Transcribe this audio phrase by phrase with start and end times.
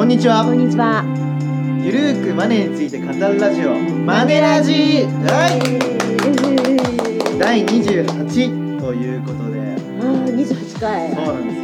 [0.00, 0.42] こんにちは。
[0.46, 1.04] こんにちは。
[1.84, 5.04] ゆるーくマネーについて語るラジオマネラジ。
[5.28, 5.60] はい。
[7.38, 9.60] 第28ということで。
[10.00, 11.14] ああ、二十八回。
[11.14, 11.56] そうなんです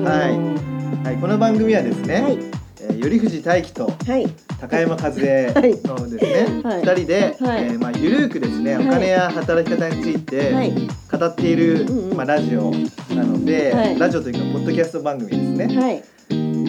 [0.00, 0.02] よ。
[0.02, 1.04] はい。
[1.04, 2.38] はいこの番組はですね、はい。
[2.80, 4.26] えー頼藤大樹とはい。
[4.58, 5.52] 高山和恵
[5.84, 6.80] のですね、はい。
[6.80, 7.64] 二人で、はい。
[7.64, 8.88] えーまあゆるーくですね、はい。
[8.88, 10.72] お金や働き方についてはい。
[10.72, 11.84] 語っている、
[12.16, 12.70] まあラジオ
[13.14, 13.98] なので、はい。
[13.98, 15.40] ラジオというかポッドキャスト番組です
[15.76, 16.13] ね。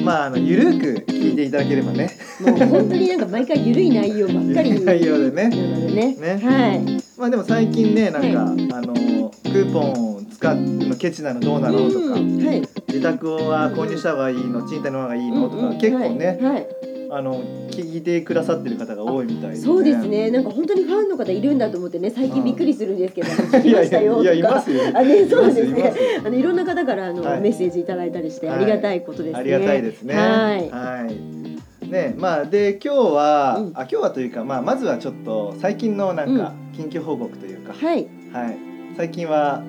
[0.05, 0.18] はい。
[0.18, 4.86] まああのゆるーく聞いていただければね、もう本当になんか毎回ゆるい内容ばっかり。
[4.86, 6.16] 内容でねなのでね。
[6.16, 7.04] ねはい。
[7.18, 12.62] まあでも最近ねなんか、はいあのクーポンを使ってのケチなのどうなのとか、うんはい。
[12.88, 16.95] 自宅は購入した方がいいの賃貸の方がいいのとか、結構ね、はい。
[17.09, 20.32] はいあの聞いてくださってる方が多いみたいで、ね、そうですね。
[20.32, 23.27] なんか本当にファンの方いるんだと思ってね、最近びっくりするんですけど、
[23.59, 24.23] 聞きましたよとか。
[24.23, 25.94] いやいますよあね、そうですね。
[26.26, 29.40] あのいろんな方からあの、はいメッセージいただいたりして、はいありがたいことですね。
[29.40, 30.13] ありがたいですね。
[30.15, 30.21] は
[30.55, 30.70] い。
[30.70, 31.90] はい。
[31.91, 38.08] ね、まあで今日は、うんあ今日はというかまあまずはちょっと最近のなんか緊急報告というか、はい。
[38.34, 38.58] はい。
[38.98, 39.62] 最近は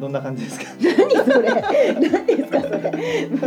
[0.00, 0.66] どんな感じですか？
[0.80, 1.48] 何それ
[2.00, 2.80] 何ですかそれ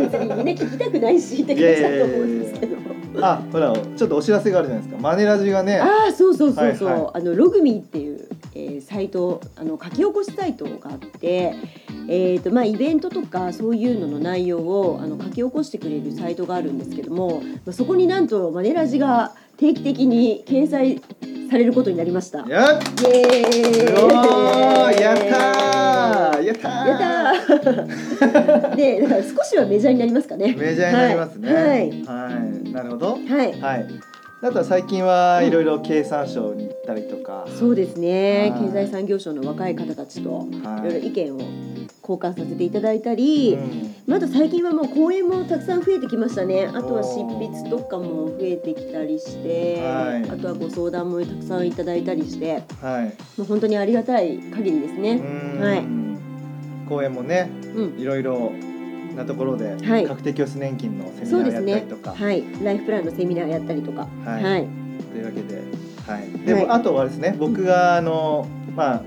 [0.05, 2.75] 別にみんな聞きたくないしって感じだと思うんですけど
[3.21, 5.01] あ、ほらちょっとお知らせがあるじゃないですか。
[5.01, 5.79] マネラジがね。
[5.79, 11.55] ああそうそうそうそう、はいはいあのログミーっていう、えーサイトあの書き起こしサイトがあって
[12.07, 21.01] えーとまあ、イベントとかそういうのの内容をあの書き起こしてくれるサイトがあるんですけども、まあ、そこになんとマネラジが定期的に掲載
[21.49, 22.39] されることになりました。
[22.47, 22.81] やっ。
[23.01, 30.55] イエーイやったーやったーやったー でだから少しはメジャーになりますかね。
[30.57, 31.53] メジャーになりますね。
[31.53, 31.65] はい
[32.03, 32.29] は
[32.61, 32.64] い。
[32.75, 33.13] なるほど。
[33.13, 33.87] はいはい。
[34.41, 37.47] あとは最近はいろいろ経産省に行ったりとか。
[37.57, 40.45] そうですねはい経済産業省の若い方たちとは
[40.85, 41.39] いろいろ意見を
[42.01, 53.05] 交換させていただいたり、うんまあ、あと最近はもう講演もたくさん増えてきましたねあとは執筆とかも増えてきたりして、はいあとはご相談もたくさんいただいたりしてはい。
[53.05, 55.13] もう本当にありがたい限りですね。
[55.13, 56.05] うんはい
[56.87, 58.51] 公演もねうんいろいろ
[59.15, 60.07] なところで、はい。
[60.07, 64.43] 確定拠出年金のセミナーやったりとか、はい、ライフプランのセミナーやったりとか、はい。
[64.43, 64.67] はい、
[65.11, 65.63] というわけで、
[66.07, 66.45] はい。
[66.45, 69.01] でも、はいあとはですね、僕があのまあ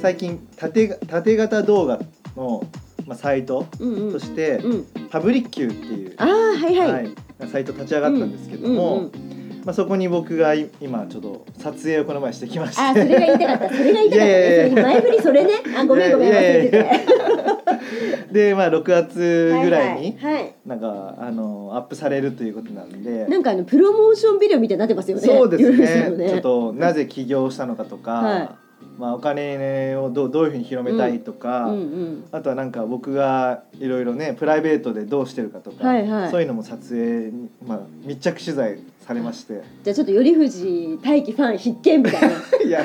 [0.00, 2.00] 最近縦縦型動画
[2.36, 2.66] の
[3.06, 4.12] まあサイトうんうん。
[4.12, 7.14] として、うん、パブリッキューっていうああはいはい、はい。
[7.50, 9.31] サイト立ち上がったんですけども、うんうん
[9.64, 13.76] まあそこに僕がい今ちょっと撮影をこの前してきまして、あーそれが言いたかった。
[13.76, 14.26] それが言いたかった。
[14.26, 14.74] いやいやいや。
[14.74, 15.52] ねそれ前振りそれね。
[15.76, 18.32] あごめんごめん忘れてて。
[18.32, 20.18] でまあ6月ぐらいに
[20.66, 23.26] なんかあのアップされるということなんで。
[23.26, 25.22] なんかあのプロモーションビデオみたいになってますよね。
[25.22, 25.76] そうですいろい
[26.10, 26.28] ろね。
[26.28, 28.56] ちょっとなぜ起業したのかとか、は
[28.98, 32.24] まあ、お金をどうどういうふうに広めたいとか、うんうん。
[32.30, 36.30] あとはなんか僕がいろいろねプライベートでどうしてるかとか、はいはい。
[36.30, 39.62] そういうのも撮影に、まあ、密着取材されまして。
[39.82, 42.28] じゃあちょっと頼藤大輝ファン必見みたいな。
[42.64, 42.84] いや。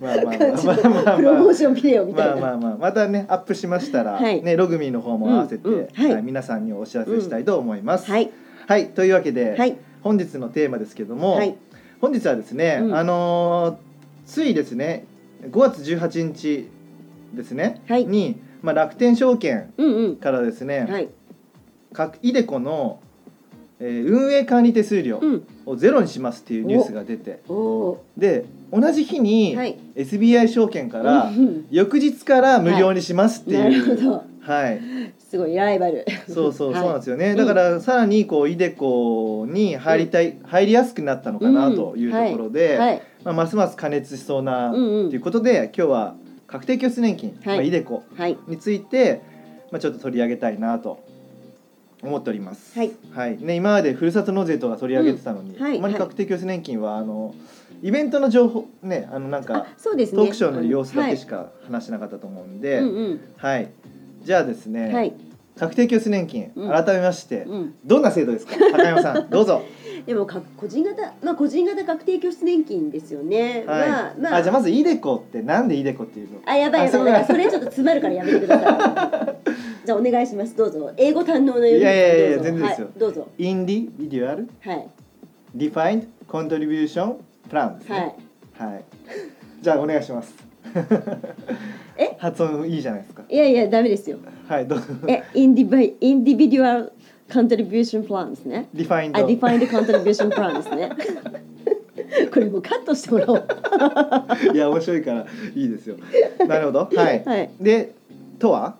[0.00, 0.36] まあまあまあ。
[0.36, 2.36] まあまあプロモまあーションビデオみたいな。
[2.36, 2.76] まあまあまあ。
[2.78, 4.42] またねアップしましたら、はい。
[4.42, 6.12] ねログミーの方も合わせて、うんうんはい。
[6.12, 8.10] はい皆さんにお知らせしたいと思います。
[8.10, 8.30] はい。
[8.66, 9.76] はい、というわけで、はい。
[10.02, 11.56] 本日のテーマですけども、はい。
[12.00, 12.94] 本日はですね、うん。
[12.94, 13.87] あのー
[14.28, 15.06] ついですね
[15.42, 16.68] 5月18日
[17.34, 18.06] ですね、はい。
[18.06, 20.16] に、まあ、楽天証券うんうん。
[20.16, 21.08] からですね、はい。
[21.92, 23.00] 各イデコの、
[23.80, 25.46] えー運営管理手数料うん。
[25.66, 29.78] をゼロにしますっていうニュースが出ておおで同じ日にはい。
[29.94, 31.36] SBI 証券からうん。
[31.36, 34.24] うん翌日から無料にしますっていう、ほど。
[34.40, 34.80] はい。
[35.18, 36.04] すごいライバル。
[36.26, 45.08] そうそうそうなんですよね、うんだからさらにこうイデコに入りたい、入りやすくなったのかなというところで、はいまあ、ますます加熱しそうなうんうん。
[45.10, 46.14] ということで、今日は
[46.46, 47.56] 確定拠出年金、はい。
[47.56, 48.38] まあ、イデコはい。
[48.46, 49.20] について、
[49.70, 51.04] まあ、ちょっと取り上げたいなと
[52.02, 52.78] 思っております。
[52.78, 52.92] はい。
[53.12, 53.38] はい。
[53.38, 55.78] ね、今までふるさと納税とか取り上げてたのに、うんはい。
[55.78, 57.34] あまり確定拠出年金はあの
[57.82, 60.18] イベントの情報ねあのなんあかそうですね。
[60.18, 61.36] トークショーの様子だけしか。
[61.36, 63.20] か話してなかったと思うんはで、いうんうん。
[63.36, 63.68] はい。
[64.22, 65.12] じゃあですね、はい。
[65.58, 66.70] 確定拠出年金うん。
[66.70, 67.74] 改めまして、うん。
[67.84, 68.54] どんな制度ですか？
[68.72, 69.62] 高山さんどうぞ。
[70.08, 73.62] でもか個人型まあ個人型確定拠出年金ですよね。
[73.66, 73.88] はい。
[73.90, 74.36] まあまあ。
[74.36, 76.40] あじゃあまずイデコってなんでイデコっていうの？
[76.46, 79.36] あやばいやばいそれちょっと詰まるからやめてください。
[79.84, 80.56] じゃあお願いします。
[80.56, 80.90] どうぞ。
[80.96, 82.86] 英語堪能のよういやいやいや全然ですよ。
[82.86, 83.28] はい、どうぞ。
[83.36, 84.48] Individual？
[84.62, 84.88] はい。
[85.54, 88.00] Defined Contribution Plan ですはい。
[88.00, 88.16] ね
[88.56, 88.84] はい、
[89.60, 90.34] じゃあお願いします。
[91.98, 92.16] え？
[92.18, 93.24] 発音いいじゃないですか。
[93.28, 94.16] いやいやダメですよ。
[94.48, 94.86] はいどうぞ。
[95.06, 96.92] え Indivi- Individual
[97.32, 98.68] Contribution Plan ですね。
[98.72, 100.90] Defined あディファインドコントリビューションプランですね。
[102.32, 103.44] これもうカットしてもらおう。
[104.54, 105.96] いや面白いからいいですよ。
[106.46, 106.88] なるほど。
[106.96, 107.50] はい、はい。
[107.60, 107.92] で
[108.38, 108.76] とは？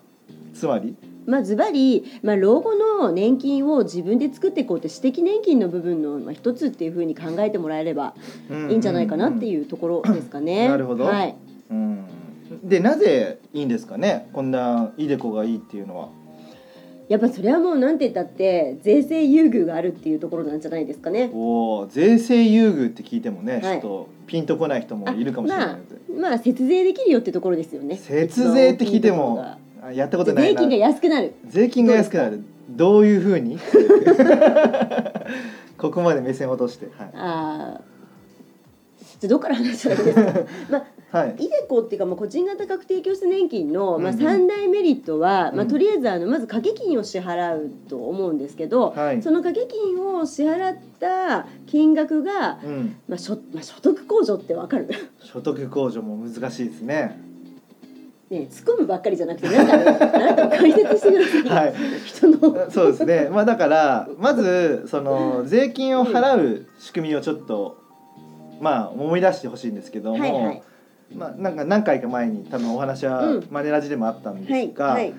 [0.54, 0.94] つまり？
[1.26, 8.14] まあズバリ、まあ、老後の年金を自分で作っていこうって私的年金の部分のまあ一つっていうふうに考えてもらえれば
[8.70, 10.68] いいんじゃないかなってういうところですかね。
[10.68, 11.04] なるほど。
[11.04, 11.34] はい。
[11.70, 11.74] ん。
[11.74, 12.66] うん。
[12.66, 14.30] でなぜいいんですかね？
[14.32, 16.08] こんなイデコがいいっていうのは。
[17.08, 21.30] やっぱそれはもうなんて言ったって税制優遇があるっていうところなんじゃないですかね。
[21.32, 27.96] おお税制優遇って聞いてもね、はいちょっとピンとこない人もいるかもしれないので、まあ節税できるよってところですよね。
[27.96, 29.42] 節税って聞いても
[29.94, 31.32] やったことないな税金が安くなる。
[31.46, 33.58] 税金が安くなるどういうふうに？
[35.78, 37.80] ここまで目線を落としてはい、ああ。
[39.20, 40.40] じゃあどこから話したらいいですか？
[40.70, 44.18] まあはい、イデコっていうか、まあ、個人型確定拠出年金の、まあ、うん。
[44.18, 45.68] うん三大メリットは、まあ、うん。
[45.68, 49.22] とりあえずあのまず掛け金を支払うと思うんですけど、はい。
[49.22, 54.88] その掛け金を支払った金額が、うん、まあ、所まあ所得控除ってわかる？
[55.20, 57.18] 所得控除も難しいですね。
[58.28, 61.74] ね突っ込むばっかりじゃなくてなんかねあな解説してください、 はい。
[62.04, 62.38] 人の。
[62.70, 63.28] そうですね。
[63.32, 67.78] まあだからまずその税金を払う仕組みをちょっと
[68.60, 70.62] まあ思い出してほしいんですけども、はいはい
[71.14, 73.46] まあなんか何回か前に多分お話はうん。
[73.50, 75.14] マネラジでもあったんではいすが、はい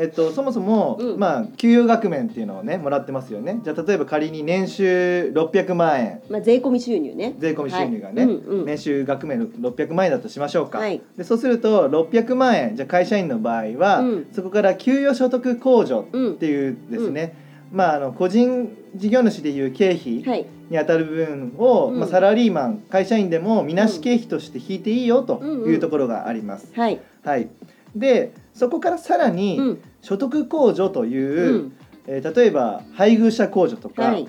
[0.00, 1.18] えっと、そもそも、うん。
[1.18, 3.60] まあ給与額面っていうのをねもらってますよね。
[3.64, 6.22] じゃあ例えば仮に年収600万円。
[6.30, 7.34] まあ、税込み収入ね。
[7.38, 8.34] 税込み収入がね、はい。
[8.34, 8.64] うんうん。
[8.64, 11.02] 年収額面600万円だとしましょうか、はい。
[11.16, 14.26] でそうすると600万円じゃあ会社員の場合は、うん。
[14.32, 20.46] そこから給与所得控除うんっていうですね、まあ、あの個人事業主でいう経費はい。
[20.70, 22.00] に当たる分を、うん。
[22.00, 25.62] まあ、サラリーマン会社員でもみなし経費として引いていいよとうん。
[25.62, 26.72] うんいうところがあります。
[26.74, 27.00] はい。
[27.24, 27.48] はい、
[27.94, 29.82] でそこからさらにうん。
[30.02, 31.72] 所得控除という、うん。
[32.06, 34.26] えー例えば配偶者控除とか、はい。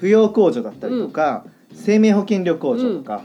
[0.00, 3.22] 扶養控除だったりとか、生命保険料控除とか、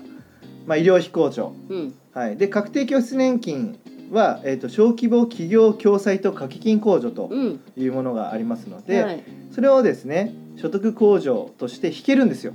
[0.68, 1.94] まあ、医療費控除、うん。
[2.14, 3.80] はい、で確定拠出年金
[4.12, 7.60] は、えー、と小規模企業共済と掛け金控除とうん。
[7.78, 9.24] いうものがありますので、はい。
[9.52, 12.54] それをですね所得控除として引けるんですよ。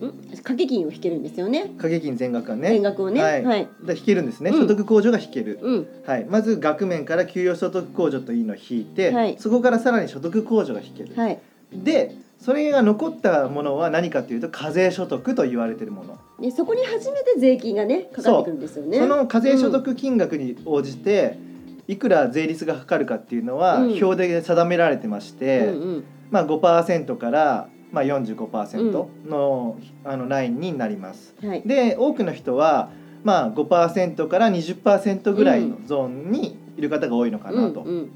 [0.00, 0.12] うん？
[0.30, 1.62] 掛け金を引けるんですよね。
[1.62, 2.70] 掛け金全額がね。
[2.70, 3.22] 全額をね。
[3.22, 3.44] はい。
[3.44, 3.68] はい。
[3.84, 4.60] で引けるんですね、うん。
[4.60, 5.86] 所得控除が引ける、うん。
[6.04, 9.36] はい、まず額面から給与所得控除というのを引いて、はい。
[9.38, 11.38] そこからさらに所得控除が引ける、はい。
[11.72, 18.98] でそれが残ったものは何かというと課税所得と言われているもの、でそこに初めて税金がねかかってくるんですよね。
[18.98, 21.38] その課税所得金額に応じて、
[21.86, 24.04] いくら税率がかかるかっていうのはうん。
[24.04, 26.04] 表で定められてまして、うんうん。
[26.30, 31.34] まあ、5%から、まあ、45%の,、あのラインになります。
[31.44, 31.62] はい。
[31.64, 32.90] で多くの人は、
[33.22, 37.82] まあ、5%から20%ぐらいのゾーンにいる方が多いのかなと。
[37.82, 38.12] うん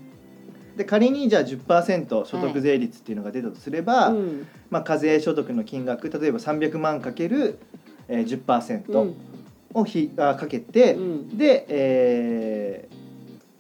[0.76, 4.46] で仮にじゃあ10%所得税率っていうのが出たとすれば、うん。
[4.70, 7.58] まあ、課税所得の金額例えば300万かける
[8.08, 9.12] えー10%
[9.74, 11.38] をひ、あかけて、うん。
[11.38, 13.06] で、えー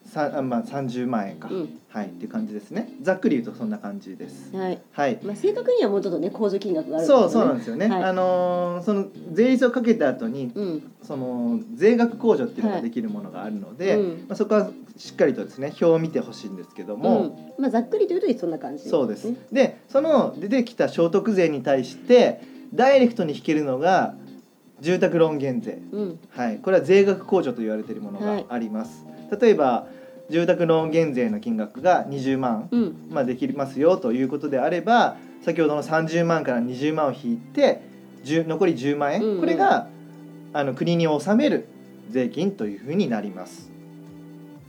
[0.08, 1.80] さあまあ、30万円か、うん。
[1.88, 2.90] はいっていう感じですね。
[3.02, 4.54] ざっくり言うとそんな感じです。
[4.56, 4.78] はい。
[4.92, 5.18] はい。
[5.22, 8.04] まあ正確にはもうちょっとね控除金額があるんそうそうなんでですよね、はい。
[8.04, 10.52] あのーその税率をかけた後に
[11.02, 14.08] その税額控除っていうのができるものがあるので、うん。
[14.28, 17.20] まあ、そこはしっかりとですね表を見てほしいんですけども、
[17.58, 17.62] うん。
[17.62, 19.30] まあざっくりというとそんな感じそうです。
[19.30, 19.36] ね。
[19.52, 22.40] でその出てきた所得税に対して
[22.74, 24.14] ダイレクトに引けるのが
[24.80, 26.18] 住宅ローン減税、うん。
[26.30, 29.04] はい、これは税額控除と言われているものがあります。
[29.40, 29.86] 例えば
[30.28, 32.96] 住宅ローン減税の金額が20万、うん。
[33.10, 37.80] まあ、できますよということであれば先ほどの30万から20万を引いて
[38.24, 39.40] 10残り10万円、うんうん。
[39.40, 39.88] これが
[40.52, 41.66] あの国に納める
[42.10, 43.75] 税金というふうになります。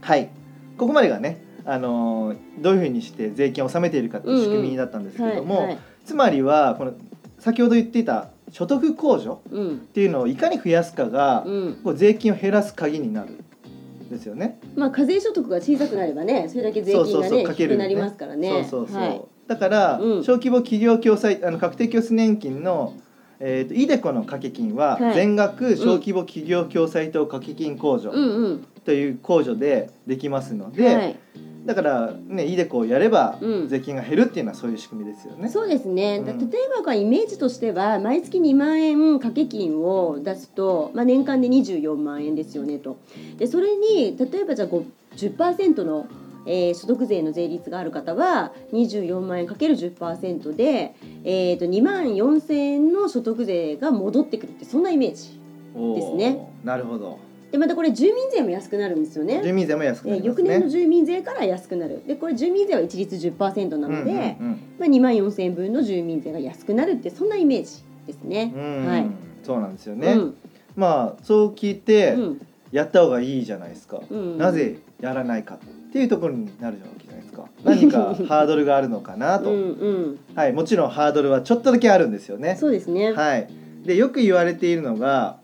[0.08, 0.30] はい。
[0.78, 5.80] ここまでがねあのーどういうふうにして税金を納めているかという仕組みだったんですけれども、はいはい。
[6.06, 6.94] つまりはこの
[7.40, 9.72] 先ほど言っていた所得控除うん。
[9.72, 11.82] っていうのをいかに増やすかが、うん。
[11.84, 14.62] こう税金を減らす鍵になるんですよね。
[14.78, 18.50] まあ課税所得が小さくなればねそれだけ税金がそうそうそうなりますからね。
[18.50, 19.22] そうそうそう、はい。
[19.48, 20.24] だから、うん。
[20.24, 22.94] 小規模企業共済あの確定拠出年金の
[23.40, 25.14] えー、とイデコの掛け金ははい。
[25.14, 28.10] 全額小規模企業共済等掛け金控除。
[28.12, 31.20] うんうんという控除でできますので、はい
[31.66, 35.50] だからねイデコをやればうん税金が減るっていうのはそういう仕組みですよね。
[35.50, 42.98] そうですね、だうん例えばイメージとしては毎月2万円掛け金を出すと、まあ、年間で24万円ですよねと
[43.38, 44.86] でそれに例えばじゃあ5
[45.18, 46.08] 10%の、
[46.46, 55.38] えー所得税の税率がある方は24万円かける10%で、えー、と2万4000円の所得税が戻ってくるってそんなイメージ
[55.76, 56.50] ですね。
[56.64, 57.27] なるほど。
[57.52, 59.42] でまたこれ住民税も安くなるんですよね。
[59.42, 60.28] 住民税も安くなえーりね。
[60.28, 62.04] 翌年の住民税から安くなる。
[62.06, 68.54] でこれ住民税は一律10%なので、うんうんまあ、2万4千円分の住民税が安くなるってそんなイメージですね。
[68.56, 68.62] うん。
[68.62, 69.08] うんはい。
[69.44, 70.12] そうなんですよね。
[70.14, 70.38] うん。
[70.76, 72.42] まあそう聞いて、うん。
[72.72, 74.38] やった方がいいじゃないですか、うん。
[74.38, 77.46] なぜやらないかっていうところになるじゃないですか。
[77.64, 80.20] 何かハードルがあるのかなと、 うんうん。
[80.36, 82.58] はい、もちろんハードルはちょっとだけあるんですよね。
[82.60, 83.14] そうですね。
[83.14, 83.48] はい、
[83.86, 85.38] でよく言われているのが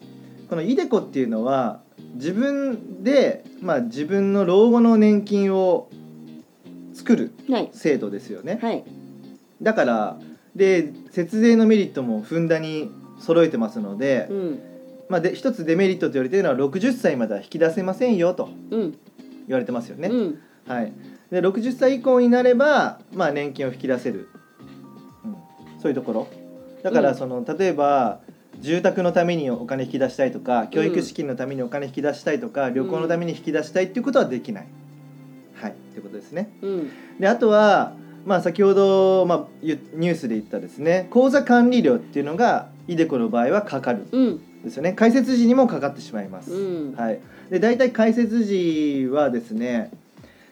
[0.49, 1.79] このイデコっていうのは
[2.13, 5.89] 自分で、まあ、自分の老後の年金を
[6.93, 7.69] 作るはい。
[7.73, 8.59] 制度ですよね。
[8.61, 8.83] はい。
[9.61, 10.17] だから
[10.55, 14.59] で節税のメリットもふんだんに揃えてますので、うん。
[15.09, 18.91] まあ、で一つデメリットと言われているのは60歳までは引き出せませんよとうん。
[19.47, 20.07] 言われてますよね。
[20.09, 20.39] うん。
[20.67, 20.93] はい、
[21.29, 24.29] で60歳以降になれば、まあ、年金を引き出せる、
[25.25, 25.35] うん、
[25.81, 26.27] そういうところ。
[26.83, 27.05] だかうん。
[27.05, 28.21] らその、例えば
[28.59, 34.67] 住宅のためにお金引き出したいとか教育資金のためにお金引き出したいとか、旅行のために引き出したいっていうことはできない。
[35.55, 35.71] はい。
[35.71, 36.49] っていうことですね。
[36.61, 36.91] うん。
[37.19, 37.93] であとは、
[38.25, 41.07] まあ、先ほど、まあ、ゆニュースで言ったですね。
[41.09, 44.93] 口座管理料っていうのがイデコの場合はかかるんうんですよね。
[44.93, 46.53] 開設時にもかかってしまいます。
[46.53, 46.95] うん。
[46.95, 47.19] はい、
[47.49, 49.91] で大体開設時はですね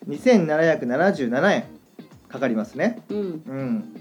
[0.08, 1.64] 2777円
[2.28, 3.02] かかりますね。
[3.10, 3.18] うん。
[3.18, 3.22] う
[3.54, 4.01] ん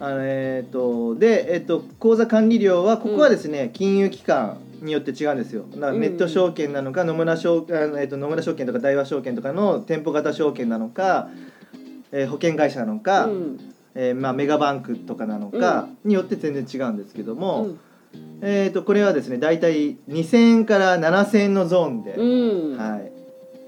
[0.00, 5.64] あのえー、とで、えー、と口座管理料はここはですね、金融機関によって違うんですよ。
[5.74, 11.28] ネット証券なのか、野村証えー、と野村証券とか大和証券とかの店舗型証券なのか、
[12.12, 13.74] えー保険会社なのか、うん。
[13.94, 17.80] えーまあ、メガバンクとかなのかによって全然違うんですけども、うん。
[18.42, 22.78] えー、とこれはですね大体2000円から7000円のゾーンで、うん。
[22.78, 23.12] はい、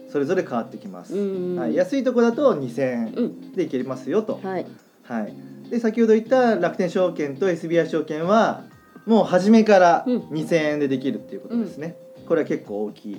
[0.09, 3.53] それぞれ変わってきます、うんはい、安いとこだと2000円うん。
[3.53, 4.67] でいけますよと、はい。
[5.03, 5.35] はい、
[5.71, 8.65] で先ほど言った楽天証券と SBI 証券は
[9.07, 10.19] もう初めからうん。
[10.29, 11.97] 2000円でできるっていうことですね、
[12.27, 13.17] これは結構大きい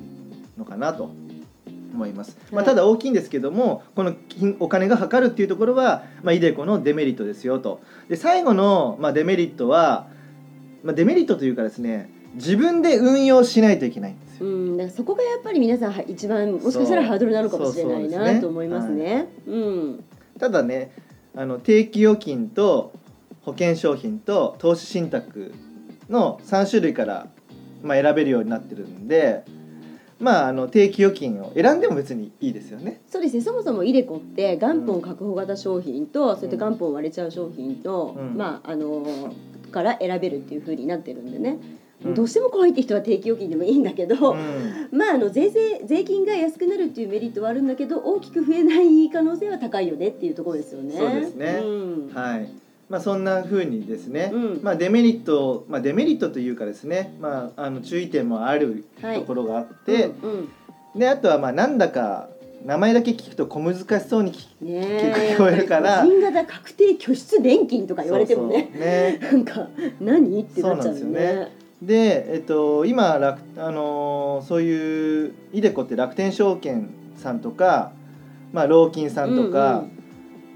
[0.58, 1.12] のかなと
[1.94, 7.82] 思います、まあ、はいただ大きいんですけどもこの金お金がかかるっていうところは、まあ、イデコのデメリットですよと。
[8.08, 10.08] で最後の、まあ、デメリットは、
[10.84, 14.48] まあ、デメリットというかですね自分で運用しないといけないんですよ。
[14.48, 19.28] うん、だからそこがやっぱり皆さんは一番もしかしたらハードルなのかもしれないなと思いますね。
[19.48, 20.04] うん、
[20.40, 20.92] ただね
[21.36, 22.94] あの定期預金と
[23.42, 25.54] 保険商品と投資信託
[26.10, 27.28] の3種類から、
[27.82, 29.44] まあ、選べるようになってるんで
[30.22, 33.02] まああの定期預金を選んでも別にいいですよね。
[33.10, 33.42] そうですね。
[33.42, 39.34] そもそもイデコって元本確保型商品と、そういった元本割れちゃう商品と、うんまああの
[39.72, 41.58] から選べるっていう風になってるんでね。
[42.06, 42.14] うん。
[42.14, 44.98] どうしても怖いって人は定期預金でもいいんだけど、うん。
[44.98, 50.96] まああの税制税金が安くなるっていうメリットはあるんだけど大きく増えない可能性は高いよねっていうところですよね。
[50.98, 51.62] そうですね。
[51.64, 51.68] う
[52.12, 52.12] ん。
[52.14, 52.50] はい。
[52.90, 54.60] まあ、そんな風にですね、うん。
[54.62, 60.50] まあ、デメリット、まあ、デメリットというかですね、まあ、あの注意点もあるはいところがあって、うん
[60.94, 61.00] うん。
[61.00, 62.28] であとはまあなんだか
[62.66, 68.70] 名前だけ聞くと小難しそうに聞ね聞こえるからやっぱり個人型確定拠出年金とか言われてもね。
[68.76, 69.20] ね。
[69.22, 69.70] なんか
[70.02, 70.42] 何？
[70.42, 71.61] ってなっちゃうよね。
[71.82, 77.92] で、えっと、今楽、あのーそういうイデコって楽天証券さんとか、
[78.54, 79.84] まあ、ローキンさんとか、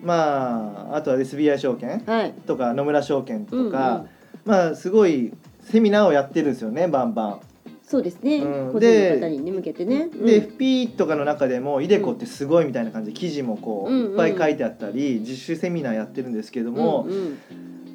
[0.03, 2.34] まあ、あとは SBI 証券はい。
[2.46, 4.05] とか野村証券とうんか、
[4.46, 7.39] まあすごいセミナーをやってるんですよねバンバン。
[7.84, 8.38] そうですね。
[8.38, 10.10] うん個人の方にね向けてね。
[10.10, 17.38] で、うん FP とかの中でもイデコってすごいみたいな感じで記事もこう、うんうんいっぱい書いてあったり実習セミナーやってるんですけども、うんうん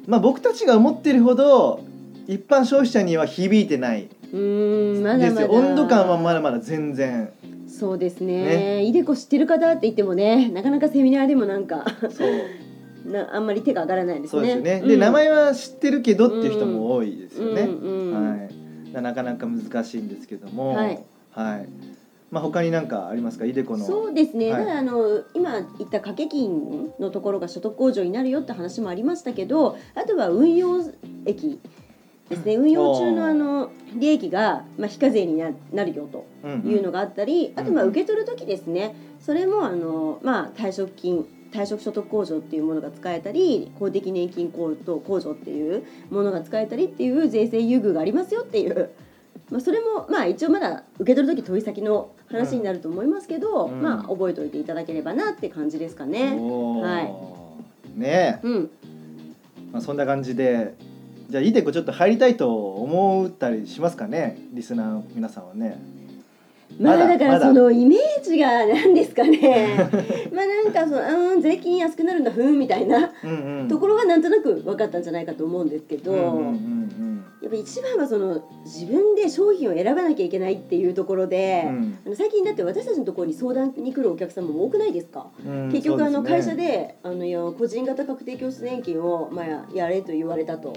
[0.07, 1.83] まあ、僕たちが思ってるほど
[2.27, 4.09] 一般消費者には響いてない。
[4.31, 5.49] うーんまだまだ。
[5.49, 7.31] 温度感はまだまだ全然。
[7.67, 8.43] そうですね。
[8.43, 8.83] ね。
[8.83, 12.29] イデコ知ってる方って言ってもねなかなかセミナーでもなんかそう。
[13.11, 14.39] なあんまり手が上がらないですね。
[14.39, 14.87] そうですよね、うん。
[14.87, 18.93] で名前は知ってるけどっていう人も多いですよね、うんうんはい。
[18.93, 20.75] ななかなか難しいんですけども。
[20.75, 20.99] はい、
[21.31, 21.67] はい。
[22.29, 23.45] まあ他に何かありますか？
[23.45, 23.83] イデコの。
[23.83, 24.65] そうですね、はい。
[24.65, 30.79] ただあの今言った掛け金のところが所得控除になるよって話もありましたけどあとは運用
[31.25, 31.59] 益
[32.31, 32.55] ですね。
[32.55, 38.95] 運用中のあの利益が、まあ、非課税にななるよというのがあったり、あとまあうん受け取る時ですね。
[39.19, 48.91] それもあの、まあ、退職金退職所得控除っていうものが使えたり公的年金控除控除っていうものが使えたりっていう税制優遇がありますよっていう、
[49.49, 56.37] まあ、それもまあ一応まだ受け取る時問い先の話になると思いますけど、うんまあ覚えておいていただければなって感じですかね。
[56.37, 57.99] はい。
[57.99, 58.71] ねえ、うん、
[59.73, 60.73] まあ、そんな感じで
[61.31, 64.37] じゃあイデコちょっと入りたいと思ったりしますかね？
[64.51, 65.79] リスナーの皆さんはね。
[66.77, 69.75] まあまだからそのイメージが何ですかね
[70.33, 73.11] まあなんかそのうん税金安くなるんだふんみたいな
[73.67, 76.19] ところがなんとなく分かったんじゃないかと思うんですけど、や
[77.47, 90.73] っぱ一番はその自分で商品を選ばなきゃいけないっていうところで、うんあの最近だって私たちのところに相談に来るお客様も多くないですか、うんうん結局あの会社であのいや個人型確定拠出年金を、まあ、ややれと言われたと。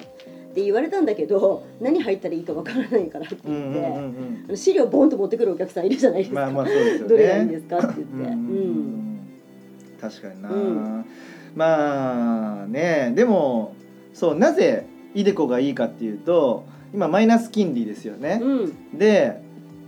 [0.54, 6.98] って言われたんだけど何入ったらいいかわからないからって言って、うんうんうん資料ボンと持ってくるお客さんいるじゃないですか、まあまあすよね。
[7.08, 9.20] どれがいいんですかって言って、うん
[10.00, 11.04] 確かにな、うん。
[11.56, 13.74] まあねでも
[14.12, 18.98] そうなぜイデコがいいかっていうと今マイナス金利ですよね、うん。
[18.98, 19.42] で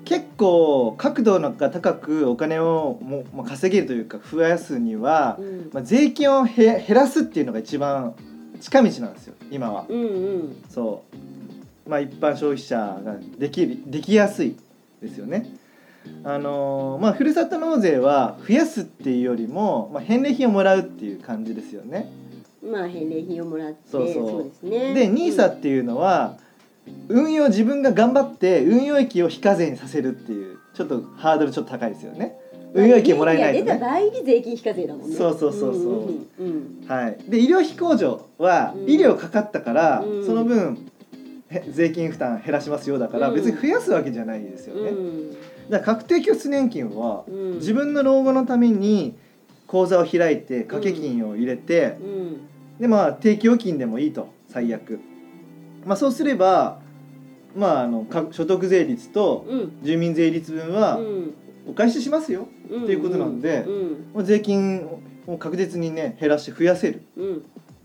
[0.05, 5.71] 結構角度が高くお金をも、まあ、稼げるというか増やすにはう、ん。
[5.73, 8.15] まあ、税金をへ減らすっていうのが一番
[8.61, 9.87] 近道なんですよ今は。
[9.89, 10.07] うんう
[10.39, 11.03] んそ
[11.87, 14.57] うまあ一般消費者ができるできやすい
[15.01, 15.55] ですよね。
[16.25, 22.11] あのーまあふるさと納税は増やすっていうよりも、まあ、返礼品をもらうっていう感じですよね。
[22.63, 26.37] まあ返礼品をもらってそうそうですねで NISA っていうのは
[27.09, 32.37] 運用自分が頑張って運用益を非課税にさせるっていうちょっとハードルちょっと高いですよね。
[32.77, 33.73] 運用益もらえないとね。
[33.75, 35.17] 出た場合に税金非課税だもんね。
[35.17, 35.83] そうそうそうそう。
[35.83, 38.91] んうんうんはい、で医療費控除はうん。
[38.91, 40.27] 医療かかったから、うん。
[40.27, 40.91] その分
[41.49, 43.35] へ税金負担減らしますよだからうん。
[43.35, 44.91] 別に増やすわけじゃないですよね。
[44.91, 45.33] うん。
[45.71, 47.55] だから確定拠出年金はうん。
[47.55, 49.17] 自分の老後のために
[49.67, 52.47] 口座を開いて掛け金を入れて、うん。
[52.79, 54.29] でまあ定期預金でもいいと。
[54.49, 55.01] 最悪、
[55.85, 56.79] まあ、そうすれば
[57.55, 59.79] まああのか所得税率とうん。
[59.83, 61.35] 住民税率分はうん
[61.69, 64.11] お返ししますよ、うんっていうことなんでうん。
[64.15, 64.87] まあ税金
[65.27, 67.45] を確実にね減らして増やせる、うん。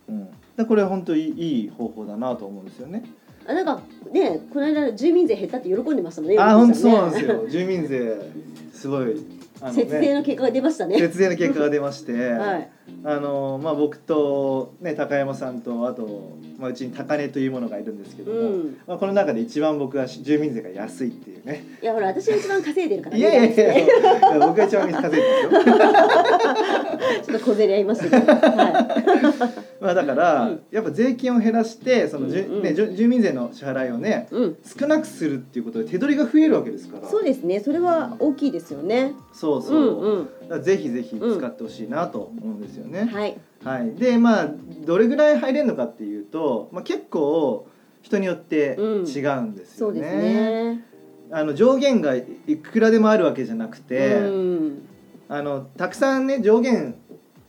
[0.10, 3.04] うん、だこれは本当にいい方法だなと思うんですよね。
[3.48, 7.48] あなんかねこの間住民税減ったって喜んでましたもんねあ本当そうなんねですよ。
[7.50, 8.16] 住民税
[8.72, 9.16] すごい
[9.70, 10.98] 節税の結果が出ましたね。
[10.98, 12.70] 節税の結果が出まして、 はい。
[13.03, 18.77] あのまあ、僕と、ね、高山さんとあと、まあ、うちに高値というものがいるんですけども、うん。
[18.88, 21.63] まあ、この中で一番僕は住民税が安いっていうね。
[21.82, 25.50] いやほら私が一番稼いでるからいやいやいやいや僕が一番稼いでるよ。
[27.25, 29.61] ちょっと小競り合いましたけど、はま
[29.91, 32.63] あだから、うんやっぱ税金を減らしてそのじゅ、うんうん。
[32.63, 37.07] ね、住民税の支払いをねい、うん、少なくするっていうことで手取りが増えるわけですから。
[37.07, 37.60] そうですね。
[37.60, 39.13] それは大きいですよね。
[39.33, 40.63] そうそう、うんうん。
[40.63, 43.10] ぜひぜひ使ってほしいなと思うんですよね。
[43.12, 43.38] はい。
[43.63, 44.50] はい、でまあ
[44.86, 47.67] どれぐらい入れるのかっていうと、まあ、結構
[48.01, 49.56] 人によって違うんですよね。
[49.65, 50.86] そうですね。
[51.32, 52.23] あの上限がい
[52.58, 54.88] くらでもあるわけじゃなくて、うん。
[55.30, 56.95] あのたくさんね上限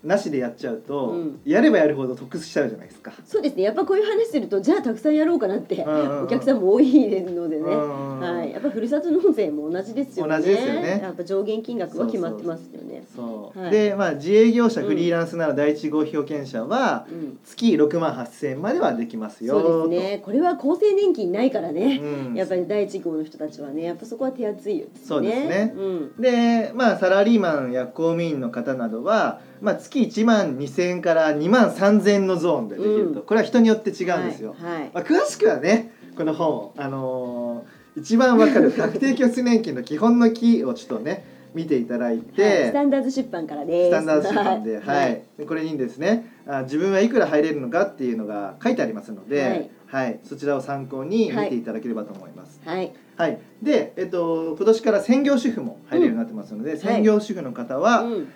[0.05, 1.41] なしでやっちゃうと、うん。
[1.45, 3.13] やればやるほど得しちゃうじゃないですか。
[3.25, 3.63] そうですね。
[3.63, 6.87] やっぱこういう話するとじゃあたくさんやろうかなってお客さんも多い
[7.23, 7.63] のでね。
[7.63, 8.53] うんはい。
[8.53, 10.37] やっぱふるさと納税も同じですよね。
[10.37, 11.01] 同じですよね。
[11.03, 13.05] やっぱ上限金額は決まってますよね。
[13.15, 13.71] そう、はい。
[13.71, 17.39] でまあ自営業者うんフリーランスなら第一号被保険者はうん。
[17.45, 19.61] 月6万8,000円まではできますよ。
[19.61, 20.23] そうですね。
[20.25, 21.75] これは厚生年金ないからと。
[21.75, 22.01] ね。
[22.03, 22.35] うん。
[22.35, 23.85] やっぱり第一号の人たちはね。
[23.85, 24.91] やっぱそこは手厚いよね。
[25.05, 25.75] そうですね。
[25.77, 26.21] うん。
[26.21, 33.27] でまあサラリーマンや公務員の方などは、まあ、月1万2,000円から2万3,000円のゾーンでできると、うん。
[33.27, 34.57] これは人によって違うんですよ。
[34.61, 34.91] はいはい。
[34.93, 43.89] まあ、詳しくはねこの本、あのー一番わかる確定拠出年金の基本の木をちょっとね見ていただいて、はいスタンダード出版からです。
[43.91, 44.87] スタンダード出版で、はい。
[44.87, 45.23] はい。
[45.39, 50.21] でこれにですねあ自分はいくら入れるのかっていうのが書いてありますので、はい。
[50.25, 52.61] そちらを参考に見ていただければと思います。
[52.65, 52.93] はい。
[53.17, 58.33] はい、で、えっと、今年から専業主婦も入れるようになってますので、専業主婦の方は、うん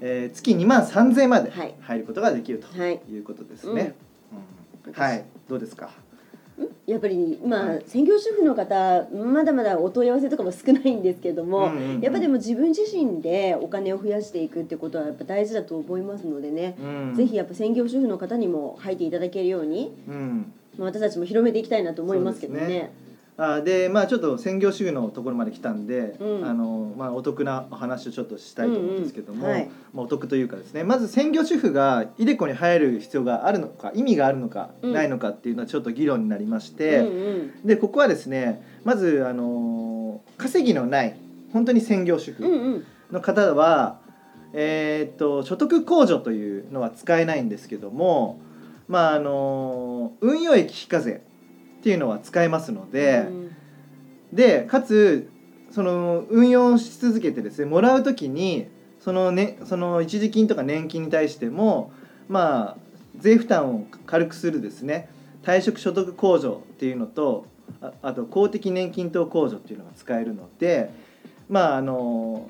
[0.00, 1.74] えー月2万3000円まではい。
[1.80, 3.00] 入ることができるとはい。
[3.10, 3.94] いうことですね。
[4.86, 4.92] うん。
[4.92, 5.90] はい、どうですか？
[6.86, 7.82] やっぱりまあはい。
[7.86, 11.70] 専業主婦の方まだまだお問い合わせとかも少ないんですけども、
[12.02, 17.14] やっぱでも自分自身でお金を増やしていくってことはやっぱ大事だと思いますのでね、うん。
[17.14, 22.90] ぜひやっぱ専業主婦の方にも入っていただけるように、うん、まあ、私たちも広めていきたいなと思いますけどね。
[23.42, 26.44] あでまあちょっと専業主婦のところまで来たんで、うん。
[26.46, 29.56] あのまあ、お得なお話をちょっとしたいと思うんですけども、うんうん。
[29.56, 29.70] はい。
[29.94, 34.92] まあ、お得というかですねまず専業主婦がイデコに入る必要があるのか意味があるのか、うん。
[34.92, 37.08] ないのかっていうのはちょっと議論になりまして、うんう
[37.64, 37.66] ん。
[37.66, 41.16] でここはですねまずあの稼ぎのない
[41.52, 42.84] 本当に専業主婦うんうん。
[43.10, 44.00] の方は、
[44.52, 48.38] えーっと所得控除というのは使えないんですけども
[48.86, 51.22] まああの運用益非課税
[51.80, 53.56] っていうのは使えますので、うん。
[54.32, 55.28] でかつ
[55.70, 58.68] その運用し続けてですねもらう時に
[59.00, 61.92] その,、ね、その一時金とか年金に対しても
[62.28, 62.76] まあ
[63.18, 65.08] 税負担を軽くするですね
[65.42, 67.46] 退職所得控除っていうのと
[67.80, 70.90] ああと公的年金等控除っていうのが使えるので
[71.48, 72.48] まああの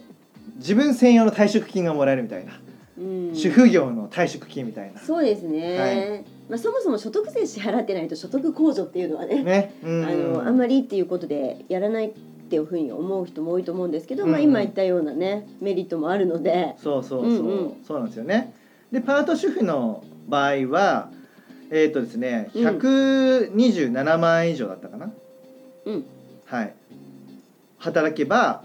[0.56, 2.60] 自分専用の退職金がもらえるみたいな、
[2.98, 3.34] うん。
[3.34, 5.00] 主婦業の退職金みたいな。
[5.00, 12.10] そうですね、まあ、そもそも所得税支払ってないと所得控除っていうのはねね、うんあのあんまりっていうことでやらないっ
[12.50, 14.44] ていうふうに思う人も多いと思うんですけど、まあ、うん。
[14.44, 17.84] うん今言ったようなねメリットもあるので、そうそうそう、うんうん。
[17.86, 18.52] そうなんですよね。
[18.90, 21.10] でパート主婦の場合は
[21.70, 22.66] えっ、とですねうん。
[22.66, 25.12] 127万円以上だったかな、
[25.84, 26.04] うん。
[26.46, 26.74] はい。
[27.78, 28.64] 働けば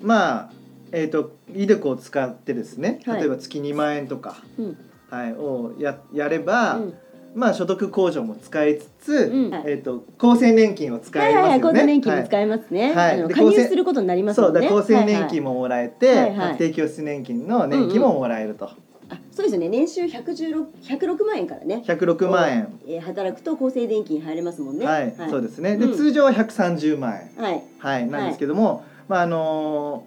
[0.00, 0.52] まあ
[0.90, 3.20] えー、とイデコを使ってですねはい。
[3.20, 4.76] 例えば月2万円とか、うん。
[5.08, 6.94] はい、をややれば、うん
[7.34, 11.80] まあ所得控除も使いつつ、うんえー、と厚生年金を使はいはいはい、えますよね。
[11.80, 12.94] 厚生年金も使えますね。
[12.94, 15.54] はいあの加入することになりますそうだ厚生年金も。
[15.54, 19.68] ももらえて、はいはい確定拠出年金の年金ももらえると、あ、そうですよね。
[19.68, 21.82] 年収百十六百六万円からね。
[21.86, 24.86] 106万円、えー働くと厚生年金入れますもんね。
[24.86, 27.62] はいそうですねで、うん通常は130万円、はい。
[27.78, 30.04] はい、なんですけども、まああの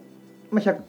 [0.51, 0.81] ーまあ、100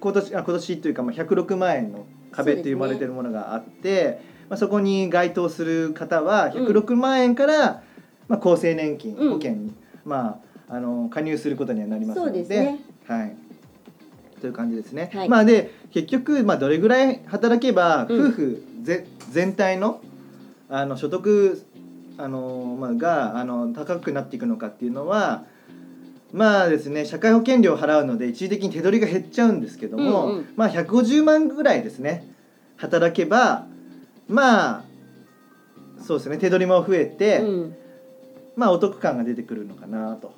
[0.00, 7.82] 今年あ今年というか、まあ、106万円の壁って言われてるものがあってそ,、まあ、そこに該当する方は106万円から、
[8.28, 9.30] まあ、厚生年金うん。
[9.30, 12.80] 保険に、まああのー加入することにはなりますのそうでですね。
[13.06, 13.36] はい、
[14.40, 15.10] という感じですね。
[15.14, 15.28] はい。
[15.28, 18.28] まあで結局、まあ、どれぐらい働けばうん。
[18.28, 20.00] 夫婦ぜ、全体の
[20.68, 21.62] あの所得
[22.18, 25.44] あの、まあ、があの高くなっていくのかっていうのは
[26.32, 30.52] まあですね社会保険料を払うので一時的に手取りが減っちゃうんですけども、うんうん。
[30.56, 32.26] まあ150万ぐらいですね
[32.76, 33.66] 働けば
[34.28, 34.84] まあ
[36.02, 37.76] そうですね手取りも増えて、うん。
[38.56, 40.32] まあお得感が出てくるのかなと。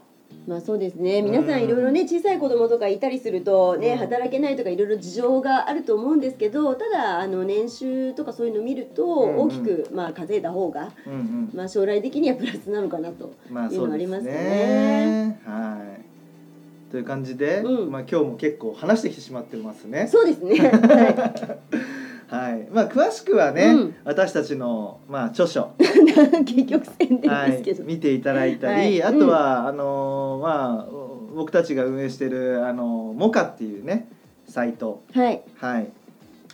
[0.46, 1.22] まあそうですね。
[1.22, 13.32] 皆さうんんいろいろね小さい子供とかいたりするとね、うん働けないとかいろいろ事情があると思うんですけど、ただあの年収とかそういうのを見るとうんうん大きくまあ稼いだ方がうんうんまあ将来的にはプラスなのかなと。
[13.50, 15.40] まあいうのありますよね。
[15.44, 16.90] はい。
[16.90, 20.08] という感じで、うんまあ今日も結構話してきてしまってますね。
[20.08, 20.56] そうですね。
[20.58, 21.58] は
[22.30, 22.68] はい。
[22.72, 26.44] まあ詳しくはね、うん私たちのまあ著書、い。
[26.44, 31.00] 結局宣伝はいですけど。、見ていただいたり、はいあとは、あのーまあ
[31.34, 34.08] 僕たちが運営してるあのモカっていうね
[34.48, 35.90] サイト、はいはい、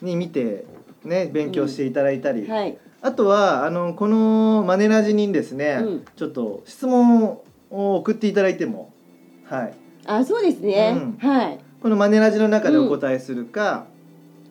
[0.02, 0.66] に見て
[1.04, 2.78] ね勉強していただいたり、はい。
[3.02, 8.92] あとはあのこのマネラジにですね、うんちょっと質問を送っていただいても、
[9.44, 9.74] はい。
[10.06, 10.94] あそうですね。
[10.96, 11.58] うんはい。
[11.82, 13.86] このマネラジの中でお答えするか、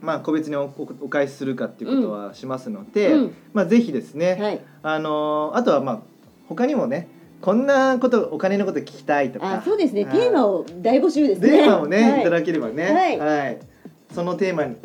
[0.06, 3.36] まあ個別におおお返しするかっていうことはしますので、うん。
[3.54, 4.62] まあぜひですね、はい。
[4.84, 6.00] あのーあとはまあ
[6.48, 7.10] 他にもね
[7.41, 9.56] こんなことお金のこと聞きたいとか。
[9.56, 10.06] あそうですね。
[10.06, 10.18] はい。
[10.18, 11.50] テーマを大募集ですね。
[11.50, 12.22] テーマをね、はい。
[12.22, 13.18] い、ただければね。
[13.20, 13.75] はい
[14.15, 14.75] そのテーマに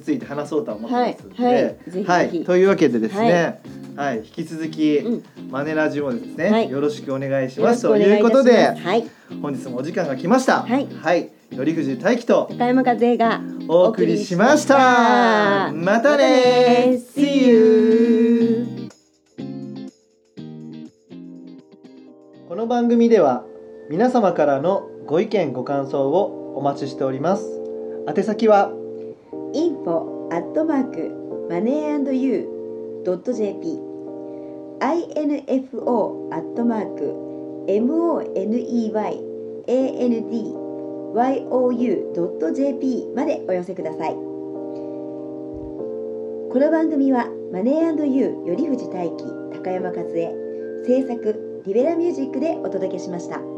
[0.00, 3.60] ついて話そうとは思ってますので、はいというわけでですね、
[3.96, 4.18] はい。
[4.18, 5.24] 引き続き、うん。
[5.50, 6.70] マネラジもですね、はい。
[6.70, 9.04] よろしくお願いしますということですはい。
[9.42, 10.62] 本日もお時間が来ました。
[10.62, 10.86] はい。
[10.86, 14.76] はい、頼藤大樹と高山和恵がお送りしました。
[14.76, 15.74] お送りしました。
[15.74, 18.66] またね See you
[22.48, 23.44] この番組では
[23.90, 27.67] 皆様からのご意見ご感想をお待ちしております
[28.08, 28.72] 宛先は
[29.52, 32.48] ？info アットマークマネー &you
[33.04, 33.78] ドット jp
[34.80, 37.12] info アットマーク
[37.68, 38.08] money
[40.06, 40.34] and
[41.82, 44.16] you ドット jp までお寄せくださいこ
[46.54, 50.32] の番組はマネー &you より藤大輝高山和恵
[50.86, 53.57] 制作リベラミュージックでお届けしました。